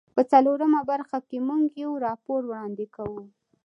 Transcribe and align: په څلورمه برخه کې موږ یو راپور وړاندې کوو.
په 0.15 0.21
څلورمه 0.31 0.81
برخه 0.91 1.17
کې 1.27 1.37
موږ 1.47 1.63
یو 1.83 1.91
راپور 2.05 2.41
وړاندې 2.47 2.85
کوو. 2.95 3.21